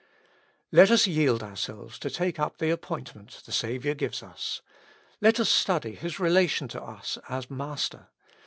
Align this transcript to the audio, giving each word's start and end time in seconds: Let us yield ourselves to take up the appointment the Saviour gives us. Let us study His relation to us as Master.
Let 0.71 0.89
us 0.89 1.05
yield 1.05 1.43
ourselves 1.43 1.99
to 1.99 2.09
take 2.09 2.39
up 2.39 2.57
the 2.57 2.71
appointment 2.71 3.43
the 3.45 3.51
Saviour 3.51 3.93
gives 3.93 4.23
us. 4.23 4.63
Let 5.21 5.39
us 5.39 5.47
study 5.51 5.93
His 5.93 6.19
relation 6.19 6.67
to 6.69 6.81
us 6.81 7.19
as 7.29 7.51
Master. 7.51 8.07